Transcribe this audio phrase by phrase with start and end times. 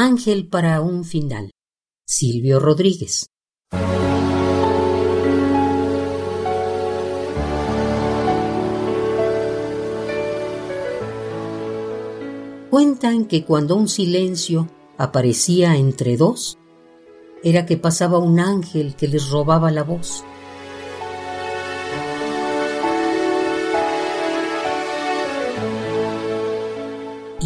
[0.00, 1.50] Ángel para un final.
[2.06, 3.26] Silvio Rodríguez.
[12.70, 16.58] Cuentan que cuando un silencio aparecía entre dos,
[17.42, 20.22] era que pasaba un ángel que les robaba la voz.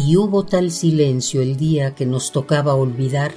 [0.05, 3.31] Y hubo tal silencio el día que nos tocaba olvidar,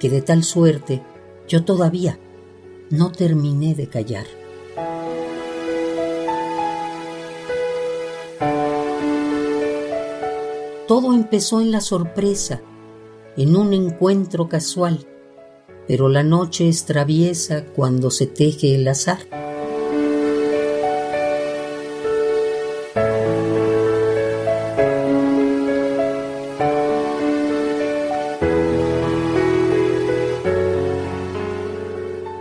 [0.00, 1.04] que de tal suerte
[1.46, 2.18] yo todavía
[2.90, 4.26] no terminé de callar.
[10.88, 12.60] Todo empezó en la sorpresa,
[13.36, 15.06] en un encuentro casual,
[15.86, 19.47] pero la noche es traviesa cuando se teje el azar.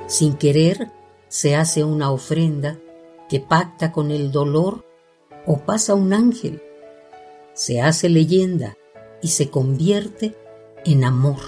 [0.07, 0.89] Sin querer,
[1.27, 2.79] se hace una ofrenda
[3.27, 4.85] que pacta con el dolor
[5.45, 6.61] o pasa un ángel.
[7.53, 8.77] Se hace leyenda
[9.21, 10.33] y se convierte
[10.85, 11.41] en amor.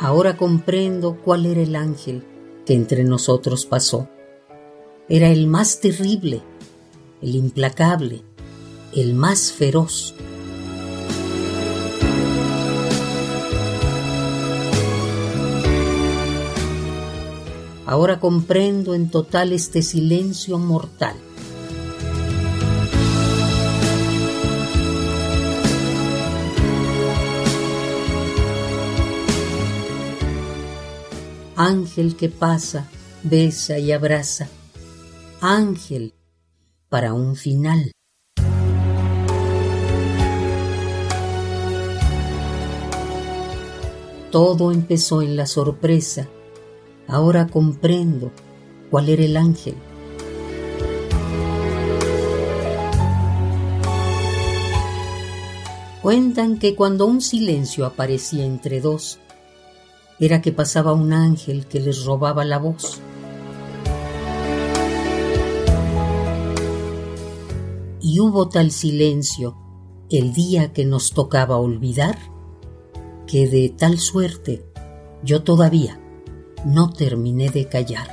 [0.00, 2.24] Ahora comprendo cuál era el ángel
[2.64, 4.08] que entre nosotros pasó.
[5.08, 6.42] Era el más terrible,
[7.22, 8.22] el implacable,
[8.92, 10.14] el más feroz.
[17.86, 21.14] Ahora comprendo en total este silencio mortal.
[31.54, 32.88] Ángel que pasa,
[33.22, 34.48] besa y abraza.
[35.40, 36.12] Ángel
[36.88, 37.92] para un final.
[44.32, 46.28] Todo empezó en la sorpresa
[47.08, 48.32] Ahora comprendo
[48.90, 49.76] cuál era el ángel.
[56.02, 59.18] Cuentan que cuando un silencio aparecía entre dos,
[60.18, 63.00] era que pasaba un ángel que les robaba la voz.
[68.00, 69.56] Y hubo tal silencio
[70.08, 72.16] el día que nos tocaba olvidar,
[73.26, 74.64] que de tal suerte
[75.24, 76.00] yo todavía
[76.66, 78.08] no terminé de callar.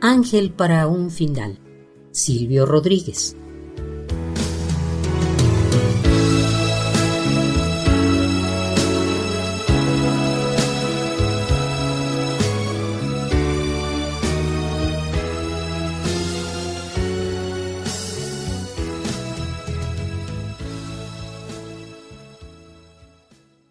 [0.00, 1.58] Ángel para un final.
[2.12, 3.36] Silvio Rodríguez.